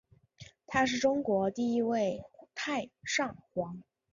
[0.65, 2.23] 他是中国第一位
[2.55, 3.83] 太上皇。